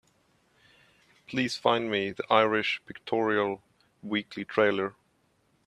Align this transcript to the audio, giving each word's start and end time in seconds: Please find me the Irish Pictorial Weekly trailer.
Please 1.27 1.57
find 1.57 1.91
me 1.91 2.09
the 2.09 2.23
Irish 2.33 2.81
Pictorial 2.87 3.61
Weekly 4.01 4.43
trailer. 4.43 4.95